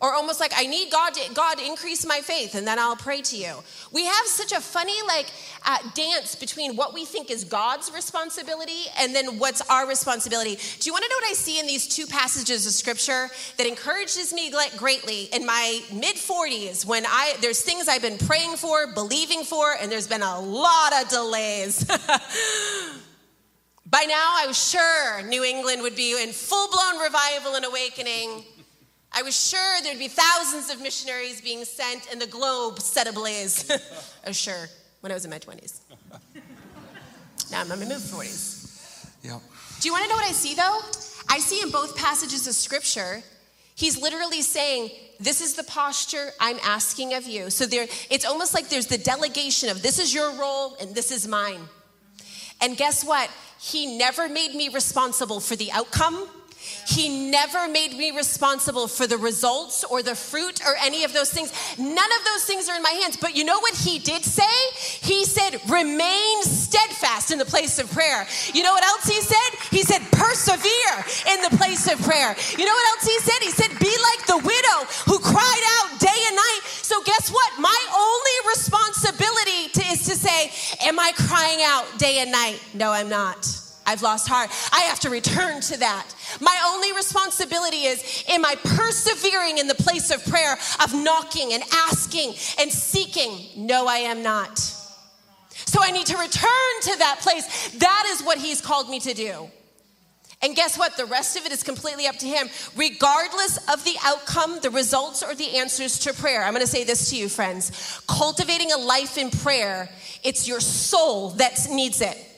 [0.00, 3.20] Or almost like I need God to God increase my faith and then I'll pray
[3.20, 3.56] to you.
[3.92, 5.30] We have such a funny like
[5.66, 10.58] uh, dance between what we think is God's responsibility and then what's our responsibility.
[10.78, 13.66] Do you want to know what I see in these two passages of scripture that
[13.66, 18.86] encourages me greatly in my mid 40s when I there's things I've been praying for,
[18.94, 21.84] believing for, and there's been a lot of delays.
[23.90, 28.44] By now, I was sure New England would be in full blown revival and awakening.
[29.12, 33.68] I was sure there'd be thousands of missionaries being sent and the globe set ablaze.
[33.70, 33.82] I was
[34.26, 34.66] oh, sure
[35.00, 35.80] when I was in my 20s.
[37.50, 39.08] now I'm in my mid 40s.
[39.22, 39.40] Yep.
[39.80, 40.80] Do you want to know what I see though?
[41.28, 43.22] I see in both passages of scripture,
[43.74, 47.50] he's literally saying, This is the posture I'm asking of you.
[47.50, 51.10] So there, it's almost like there's the delegation of this is your role and this
[51.10, 51.60] is mine.
[52.62, 53.30] And guess what?
[53.58, 56.28] He never made me responsible for the outcome
[56.90, 61.30] he never made me responsible for the results or the fruit or any of those
[61.30, 61.52] things.
[61.78, 63.16] None of those things are in my hands.
[63.16, 64.42] But you know what he did say?
[65.00, 68.26] He said, remain steadfast in the place of prayer.
[68.52, 69.50] You know what else he said?
[69.70, 70.96] He said, persevere
[71.32, 72.34] in the place of prayer.
[72.58, 73.38] You know what else he said?
[73.42, 76.60] He said, be like the widow who cried out day and night.
[76.82, 77.52] So guess what?
[77.60, 80.50] My only responsibility to, is to say,
[80.86, 82.60] am I crying out day and night?
[82.74, 83.69] No, I'm not.
[83.86, 84.50] I've lost heart.
[84.72, 86.06] I have to return to that.
[86.40, 91.62] My only responsibility is am I persevering in the place of prayer, of knocking and
[91.72, 93.66] asking and seeking?
[93.66, 94.58] No, I am not.
[94.58, 97.70] So I need to return to that place.
[97.78, 99.50] That is what He's called me to do.
[100.42, 100.96] And guess what?
[100.96, 105.22] The rest of it is completely up to Him, regardless of the outcome, the results,
[105.22, 106.42] or the answers to prayer.
[106.42, 108.02] I'm going to say this to you, friends.
[108.08, 109.90] Cultivating a life in prayer,
[110.22, 112.29] it's your soul that needs it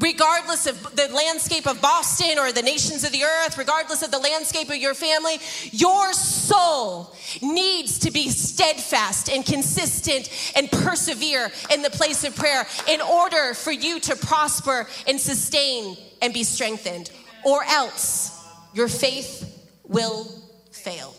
[0.00, 4.18] regardless of the landscape of Boston or the nations of the earth, regardless of the
[4.18, 5.38] landscape of your family,
[5.70, 12.66] your soul needs to be steadfast and consistent and persevere in the place of prayer
[12.88, 17.10] in order for you to prosper and sustain and be strengthened.
[17.44, 20.24] Or else your faith will
[20.70, 21.14] fail.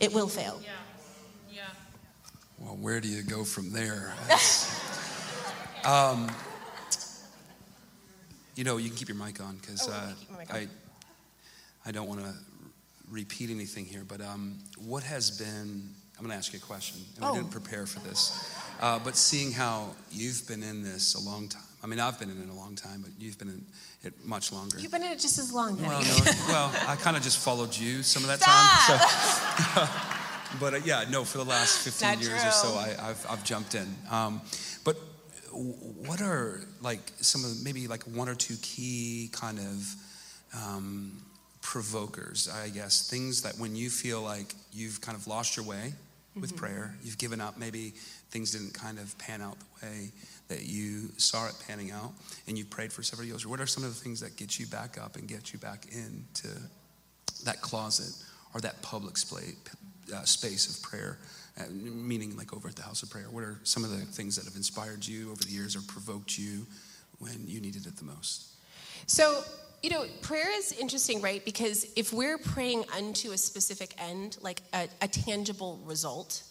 [0.00, 0.60] It will fail.
[2.58, 4.14] Well, where do you go from there?
[5.84, 6.30] um,
[8.56, 10.68] you know, you can keep your mic on because oh, uh, I,
[11.86, 12.32] I don't want to
[13.10, 17.00] repeat anything here, but um, what has been, I'm going to ask you a question,
[17.16, 17.32] and oh.
[17.32, 21.48] I didn't prepare for this, uh, but seeing how you've been in this a long
[21.48, 23.66] time, I mean, I've been in it a long time, but you've been in
[24.02, 24.78] it much longer.
[24.78, 27.76] You've been in it just as long, Well, no, well I kind of just followed
[27.76, 29.10] you some of that Stop.
[29.76, 29.86] time.
[29.86, 32.48] So, but uh, yeah, no, for the last 15 Not years true.
[32.48, 33.86] or so, I, have I've jumped in.
[34.10, 34.40] Um,
[34.82, 34.96] but
[35.54, 39.94] what are like some of maybe like one or two key kind of
[40.56, 41.22] um,
[41.62, 45.94] provokers, I guess, things that when you feel like you've kind of lost your way
[46.38, 46.58] with mm-hmm.
[46.58, 47.94] prayer, you've given up, maybe
[48.30, 50.10] things didn't kind of pan out the way
[50.48, 52.12] that you saw it panning out,
[52.46, 53.46] and you prayed for several years.
[53.46, 55.86] What are some of the things that get you back up and get you back
[55.86, 56.48] into
[57.44, 58.12] that closet
[58.52, 59.16] or that public
[60.14, 61.18] uh, space of prayer
[61.58, 63.26] uh, meaning like over at the house of prayer?
[63.30, 66.38] What are some of the things that have inspired you over the years or provoked
[66.38, 66.66] you
[67.18, 68.48] when you needed it the most?
[69.06, 69.42] So,
[69.82, 71.44] you know, prayer is interesting, right?
[71.44, 76.42] Because if we're praying unto a specific end, like a, a tangible result,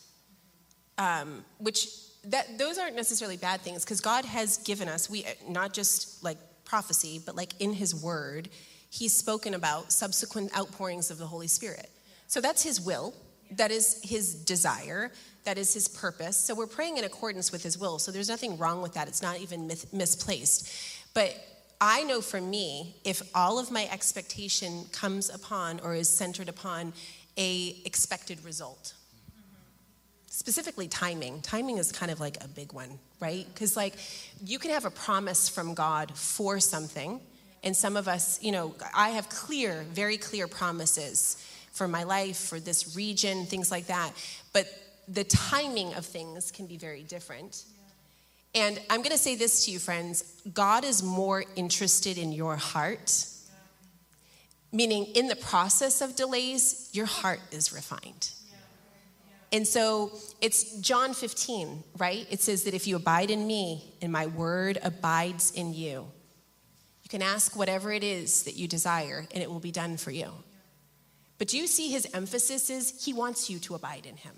[0.97, 1.87] um, which
[2.25, 6.37] that those aren't necessarily bad things, because God has given us we not just like
[6.63, 8.49] prophecy, but like in His Word,
[8.93, 11.89] he's spoken about subsequent outpourings of the Holy Spirit.
[12.27, 13.13] So that's his will,
[13.57, 15.11] that is his desire,
[15.43, 16.37] that is his purpose.
[16.37, 17.99] So we're praying in accordance with his will.
[17.99, 19.07] So there's nothing wrong with that.
[19.07, 20.71] It's not even myth- misplaced.
[21.13, 21.35] But
[21.81, 26.93] I know for me, if all of my expectation comes upon or is centered upon
[27.37, 28.93] a expected result,
[30.33, 32.89] specifically timing timing is kind of like a big one
[33.19, 33.93] right because like
[34.43, 37.21] you can have a promise from god for something
[37.63, 41.37] and some of us you know i have clear very clear promises
[41.73, 44.11] for my life for this region things like that.
[44.53, 44.67] But
[45.07, 47.65] the timing of things can be very different.
[48.55, 50.41] And i'm going to say this to you friends.
[50.53, 53.25] God is more interested in your heart.
[54.71, 58.31] Meaning in the process of delays your heart is refined.
[59.51, 62.25] And so it's John 15, right?
[62.31, 66.07] It says that if you abide in me and my word abides in you,
[67.03, 70.09] you can ask whatever it is that you desire and it will be done for
[70.09, 70.31] you.
[71.43, 74.33] But do you see his emphasis is he wants you to abide in him.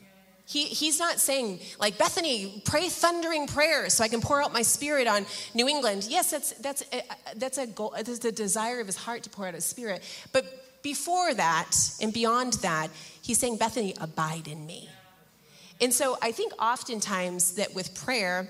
[0.48, 4.64] He, he's not saying, like, Bethany, pray thundering prayers so I can pour out my
[4.64, 6.08] spirit on New England.
[6.10, 7.04] Yes, that's, that's, a,
[7.36, 10.02] that's, a goal, uh, that's the desire of his heart to pour out his spirit.
[10.32, 12.88] But before that and beyond that,
[13.22, 14.90] he's saying, Bethany, abide in me.
[15.80, 18.50] And so I think oftentimes that with prayer,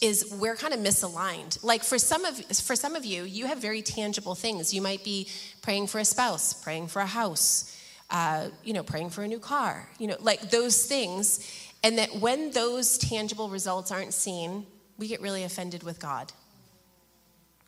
[0.00, 1.62] is we're kind of misaligned.
[1.64, 4.72] Like for some of for some of you, you have very tangible things.
[4.72, 5.28] You might be
[5.60, 7.76] praying for a spouse, praying for a house,
[8.10, 11.66] uh, you know, praying for a new car, you know, like those things.
[11.82, 14.66] And that when those tangible results aren't seen,
[14.98, 16.32] we get really offended with God.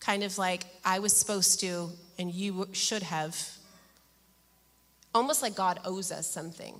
[0.01, 3.37] Kind of like I was supposed to, and you should have.
[5.15, 6.75] Almost like God owes us something.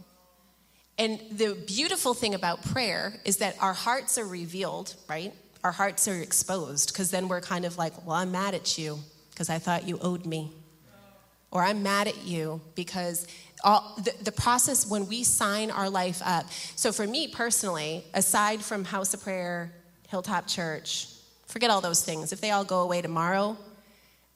[0.99, 5.33] And the beautiful thing about prayer is that our hearts are revealed, right?
[5.65, 8.99] Our hearts are exposed because then we're kind of like, well, I'm mad at you
[9.31, 10.53] because I thought you owed me.
[11.53, 13.27] Or I'm mad at you because
[13.63, 16.51] all, the, the process when we sign our life up.
[16.75, 19.71] So for me personally, aside from House of Prayer,
[20.09, 21.07] Hilltop Church,
[21.47, 22.33] forget all those things.
[22.33, 23.57] If they all go away tomorrow,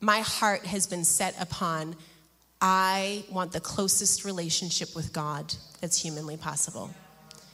[0.01, 1.97] my heart has been set upon
[2.61, 6.91] I want the closest relationship with God that's humanly possible.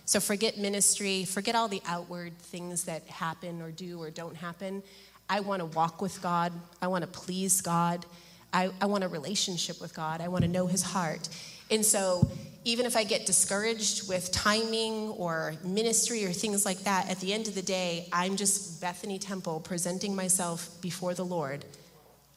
[0.04, 4.82] So forget ministry, forget all the outward things that happen or do or don't happen.
[5.28, 6.52] I want to walk with God.
[6.80, 8.04] I want to please God.
[8.52, 10.20] I, I want a relationship with God.
[10.20, 11.28] I want to know his heart.
[11.70, 12.28] And so,
[12.64, 17.32] even if I get discouraged with timing or ministry or things like that, at the
[17.32, 21.64] end of the day, I'm just Bethany Temple presenting myself before the Lord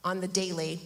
[0.03, 0.79] on the daily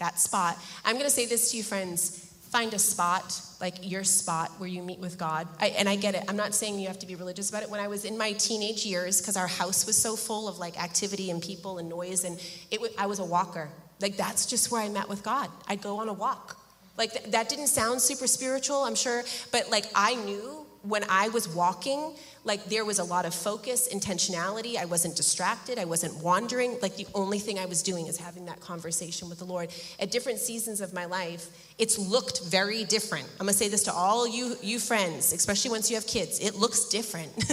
[0.00, 0.58] that spot.
[0.84, 4.68] I'm going to say this to you, friends find a spot, like your spot where
[4.68, 5.48] you meet with God.
[5.58, 6.22] I, and I get it.
[6.28, 7.68] I'm not saying you have to be religious about it.
[7.68, 10.80] When I was in my teenage years, because our house was so full of like
[10.80, 13.70] activity and people and noise, and it, I was a walker.
[14.00, 15.50] Like that's just where I met with God.
[15.68, 16.58] I'd go on a walk.
[16.96, 21.28] Like th- that didn't sound super spiritual, I'm sure, but like I knew when I
[21.28, 24.76] was walking like there was a lot of focus, intentionality.
[24.76, 25.78] I wasn't distracted.
[25.78, 26.78] I wasn't wandering.
[26.82, 29.70] Like the only thing I was doing is having that conversation with the Lord.
[29.98, 33.26] At different seasons of my life, it's looked very different.
[33.40, 36.38] I'm gonna say this to all you you friends, especially once you have kids.
[36.38, 37.32] It looks different.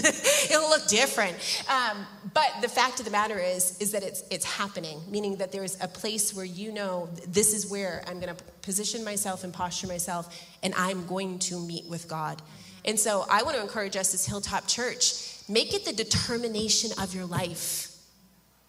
[0.52, 1.38] It'll look different.
[1.70, 5.00] Um, but the fact of the matter is, is that it's it's happening.
[5.10, 9.46] Meaning that there's a place where you know this is where I'm gonna position myself
[9.46, 12.42] and posture myself, and I'm going to meet with God.
[12.86, 17.14] And so I want to encourage us as Hilltop Church make it the determination of
[17.14, 17.92] your life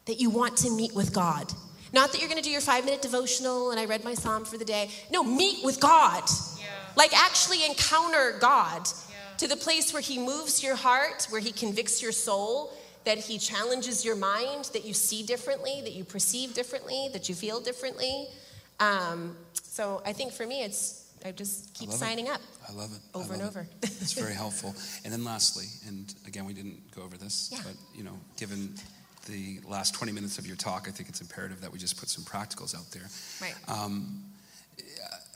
[0.07, 1.53] that you want to meet with God.
[1.93, 4.45] Not that you're going to do your five minute devotional and I read my psalm
[4.45, 4.91] for the day.
[5.11, 6.25] No, meet with God.
[6.59, 6.67] Yeah.
[6.97, 9.37] Like actually encounter God yeah.
[9.39, 12.73] to the place where He moves your heart, where He convicts your soul,
[13.05, 17.35] that He challenges your mind, that you see differently, that you perceive differently, that you
[17.35, 18.29] feel differently.
[18.81, 22.33] Um, so I think for me, it's I just keep I signing it.
[22.33, 22.41] up.
[22.69, 23.01] I love it.
[23.15, 23.67] Over love and over.
[23.83, 24.75] it's very helpful.
[25.05, 27.59] And then lastly, and again, we didn't go over this, yeah.
[27.65, 28.75] but you know, given
[29.27, 32.09] the last 20 minutes of your talk, I think it's imperative that we just put
[32.09, 33.09] some practicals out there.
[33.41, 33.55] Right.
[33.69, 34.25] Um,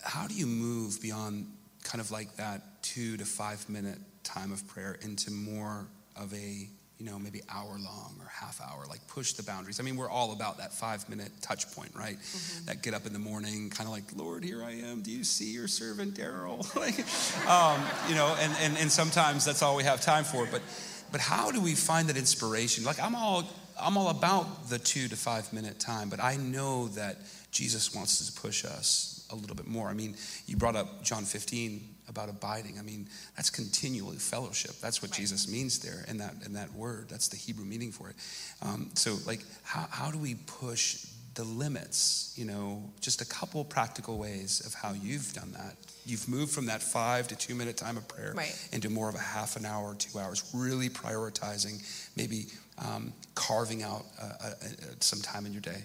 [0.02, 1.46] how do you move beyond
[1.82, 6.68] kind of like that two to five minute time of prayer into more of a
[6.98, 9.78] you know, maybe hour long or half hour, like push the boundaries.
[9.78, 12.16] I mean, we're all about that five minute touch point, right?
[12.16, 12.66] Mm-hmm.
[12.66, 15.02] That get up in the morning, kind of like, Lord, here I am.
[15.02, 16.62] Do you see your servant Daryl?
[16.76, 16.98] like,
[17.48, 20.46] um, you know, and, and, and sometimes that's all we have time for.
[20.46, 20.62] But,
[21.12, 22.84] but how do we find that inspiration?
[22.84, 23.44] Like, I'm all,
[23.78, 27.18] I'm all about the two to five minute time, but I know that
[27.50, 29.88] Jesus wants to push us a little bit more.
[29.88, 30.16] I mean,
[30.46, 32.78] you brought up John 15 about abiding.
[32.78, 34.72] I mean, that's continually fellowship.
[34.80, 35.20] That's what right.
[35.20, 37.08] Jesus means there in that in that word.
[37.08, 38.16] That's the Hebrew meaning for it.
[38.62, 43.62] Um, so, like, how, how do we push the limits, you know, just a couple
[43.62, 45.76] practical ways of how you've done that.
[46.06, 48.68] You've moved from that five to two minute time of prayer Right.
[48.72, 51.82] into more of a half an hour, two hours, really prioritizing,
[52.16, 52.46] maybe
[52.78, 54.50] um, carving out uh, uh, uh,
[55.00, 55.84] some time in your day.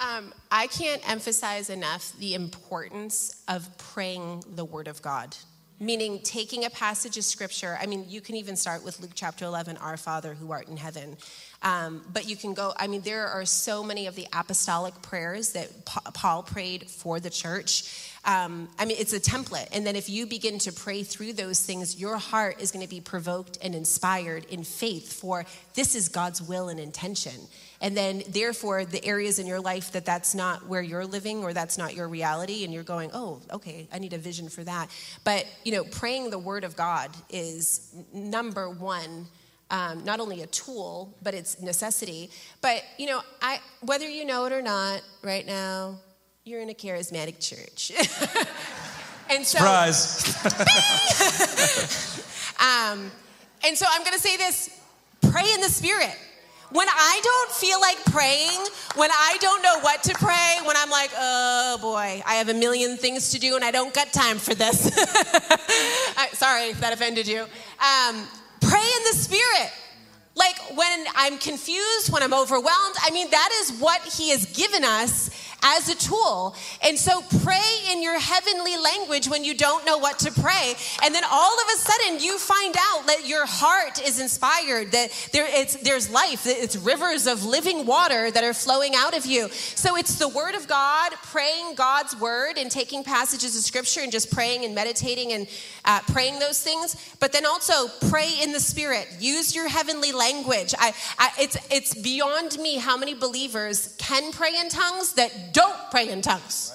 [0.00, 5.36] Um, I can't emphasize enough the importance of praying the Word of God,
[5.78, 7.78] meaning taking a passage of Scripture.
[7.80, 10.76] I mean, you can even start with Luke chapter 11, Our Father who art in
[10.76, 11.16] heaven.
[11.62, 15.52] Um, but you can go, I mean, there are so many of the apostolic prayers
[15.52, 18.10] that Pa- Paul prayed for the church.
[18.24, 19.68] Um, I mean, it's a template.
[19.72, 22.90] And then if you begin to pray through those things, your heart is going to
[22.90, 25.44] be provoked and inspired in faith for
[25.74, 27.34] this is God's will and intention.
[27.80, 31.52] And then, therefore, the areas in your life that that's not where you're living or
[31.52, 34.88] that's not your reality, and you're going, oh, okay, I need a vision for that.
[35.24, 39.26] But, you know, praying the word of God is number one.
[39.72, 42.30] Um, not only a tool, but it's necessity.
[42.60, 45.98] But you know, I whether you know it or not, right now,
[46.44, 47.90] you're in a charismatic church,
[49.30, 50.36] and so Surprise!
[52.60, 53.10] um,
[53.64, 54.78] and so I'm going to say this
[55.22, 56.16] pray in the Spirit.
[56.72, 58.58] When I don't feel like praying,
[58.94, 62.54] when I don't know what to pray, when I'm like, oh boy, I have a
[62.54, 64.90] million things to do and I don't got time for this.
[66.16, 67.42] I, sorry if that offended you.
[67.42, 68.26] Um,
[69.02, 69.72] in the Spirit.
[70.34, 74.82] Like when I'm confused, when I'm overwhelmed, I mean, that is what He has given
[74.82, 75.30] us
[75.62, 76.54] as a tool.
[76.82, 77.60] And so pray
[77.90, 80.74] in your heavenly language when you don't know what to pray.
[81.02, 85.10] And then all of a sudden you find out that your heart is inspired, that
[85.32, 89.48] there, it's, there's life, it's rivers of living water that are flowing out of you.
[89.50, 94.10] So it's the word of God, praying God's word and taking passages of scripture and
[94.10, 95.46] just praying and meditating and
[95.84, 96.96] uh, praying those things.
[97.20, 99.08] But then also pray in the spirit.
[99.20, 100.74] Use your heavenly language.
[100.78, 105.76] I, I, it's, it's beyond me how many believers can pray in tongues that don't
[105.90, 106.72] pray in tongues.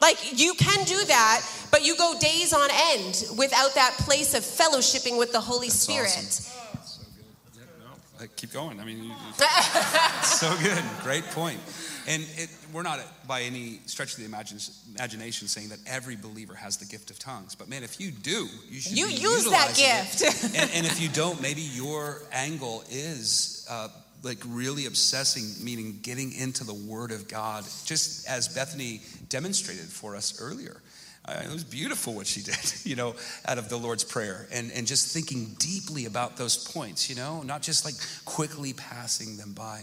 [0.00, 1.40] Like you can do that,
[1.70, 6.08] but you go days on end without that place of fellowshipping with the Holy Spirit.
[6.10, 6.52] awesome.
[8.18, 8.80] Uh, keep going.
[8.80, 9.12] I mean, you-
[10.22, 10.82] so good.
[11.02, 11.60] Great point.
[12.08, 12.98] And it, we're not
[13.28, 14.58] by any stretch of the imagine,
[14.94, 17.54] imagination saying that every believer has the gift of tongues.
[17.54, 20.18] But man, if you do, you should You be use that utilizing it.
[20.18, 20.44] gift.
[20.56, 23.88] and, and if you don't, maybe your angle is uh,
[24.22, 30.16] like really obsessing, meaning getting into the Word of God, just as Bethany demonstrated for
[30.16, 30.80] us earlier.
[31.28, 33.14] It was beautiful what she did, you know,
[33.46, 37.42] out of the Lord's Prayer and, and just thinking deeply about those points, you know,
[37.42, 37.94] not just like
[38.24, 39.82] quickly passing them by.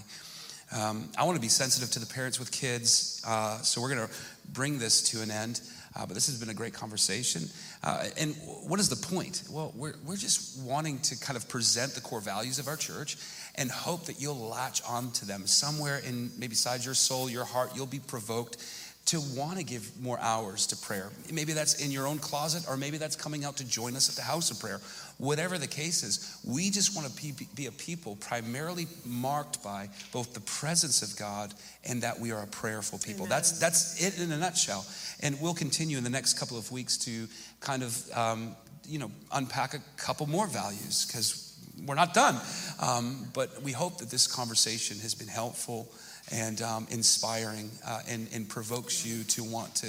[0.75, 4.07] Um, I want to be sensitive to the parents with kids, uh, so we're going
[4.07, 4.13] to
[4.53, 5.61] bring this to an end.
[5.95, 7.43] Uh, but this has been a great conversation.
[7.83, 8.35] Uh, and
[8.65, 9.43] what is the point?
[9.49, 13.17] Well, we're, we're just wanting to kind of present the core values of our church
[13.55, 17.71] and hope that you'll latch onto them somewhere in maybe inside your soul, your heart,
[17.75, 18.57] you'll be provoked
[19.05, 21.09] to want to give more hours to prayer.
[21.31, 24.15] Maybe that's in your own closet, or maybe that's coming out to join us at
[24.15, 24.79] the house of prayer.
[25.17, 30.33] Whatever the case is, we just want to be, a people primarily marked by both
[30.33, 33.25] the presence of God and that we are a prayerful people.
[33.25, 34.85] That's that's it in a nutshell.
[35.21, 37.27] And we'll continue in the next couple of weeks to
[37.59, 38.55] kind of um,
[38.87, 41.53] you know unpack a couple more values because
[41.85, 42.39] we're not done.
[42.81, 45.91] Um, but we hope that this conversation has been helpful
[46.33, 49.87] and um, inspiring uh, and, and provokes you to want to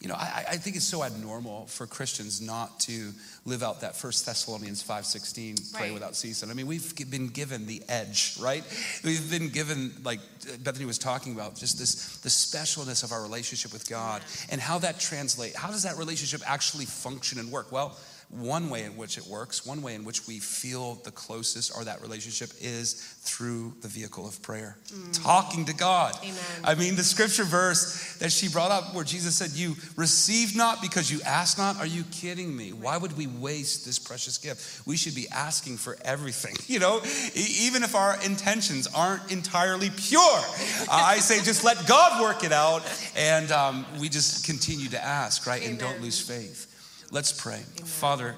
[0.00, 3.12] you know I, I think it's so abnormal for christians not to
[3.46, 5.94] live out that first thessalonians 5.16 pray Right.
[5.94, 6.50] without ceasing.
[6.50, 8.64] I mean we've been given the edge right?
[9.04, 10.20] We've been given like
[10.64, 14.20] bethany was talking about just this the specialness of our relationship with god
[14.50, 17.70] and how that translate how does that relationship actually function and work?
[17.72, 17.96] Well
[18.34, 21.84] one way in which it works, one way in which we feel the closest or
[21.84, 24.76] that relationship is through the vehicle of prayer.
[25.12, 26.16] Talking to God.
[26.22, 26.34] Amen.
[26.64, 30.82] I mean, the scripture verse that she brought up where Jesus said, You receive not
[30.82, 31.78] because you ask not.
[31.78, 32.72] Are you kidding me?
[32.72, 34.86] Why would we waste this precious gift?
[34.86, 37.00] We should be asking for everything, you know,
[37.34, 40.20] even if our intentions aren't entirely pure.
[40.20, 42.82] Uh, I say, just let God work it out.
[43.16, 45.64] And um, we just continue to ask, right?
[45.64, 46.73] And don't lose faith.
[47.14, 47.60] Let's pray.
[47.84, 48.34] Father,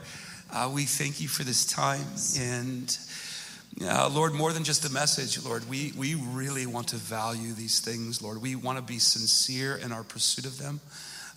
[0.53, 2.05] uh, we thank you for this time.
[2.39, 2.99] And
[3.83, 7.81] uh, Lord, more than just a message, Lord, we, we really want to value these
[7.81, 8.43] things, Lord.
[8.43, 10.81] We want to be sincere in our pursuit of them.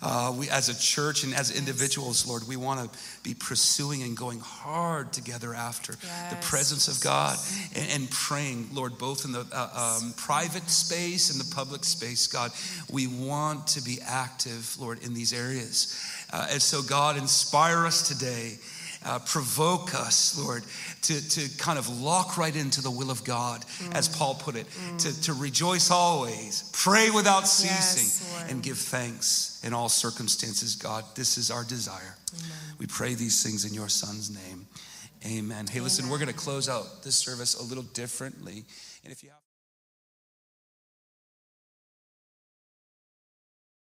[0.02, 4.16] Uh, we, as a church and as individuals, Lord, we want to be pursuing and
[4.16, 7.36] going hard together after the presence of God
[7.74, 12.26] and, and praying, Lord, both in the uh, um, private space and the public space,
[12.28, 12.50] God.
[12.90, 15.94] We want to be active, Lord, in these areas.
[16.32, 18.58] Uh, and so, God, inspire us today
[19.04, 20.62] uh, provoke us, Lord,
[21.02, 23.94] to, to kind of lock right into the will of God, mm.
[23.94, 24.98] as Paul put it, mm.
[24.98, 31.04] to, to rejoice always, pray without ceasing, yes, and give thanks in all circumstances, God.
[31.14, 32.16] This is our desire.
[32.38, 32.50] Amen.
[32.78, 34.66] We pray these things in your Son's name.
[35.24, 35.66] Amen.
[35.66, 35.84] Hey, Amen.
[35.84, 38.64] listen, we're going to close out this service a little differently.
[39.04, 39.39] And if you have